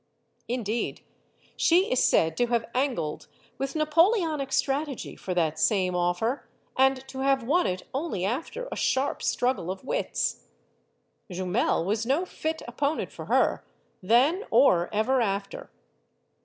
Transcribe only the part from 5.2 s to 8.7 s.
that same offer, and to have won it only after